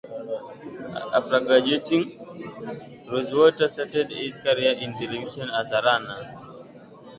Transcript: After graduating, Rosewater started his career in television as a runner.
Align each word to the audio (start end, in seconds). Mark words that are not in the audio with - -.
After 1.13 1.39
graduating, 1.41 2.17
Rosewater 3.07 3.69
started 3.69 4.09
his 4.09 4.35
career 4.37 4.71
in 4.73 4.93
television 4.93 5.47
as 5.51 5.71
a 5.71 5.79
runner. 5.83 6.57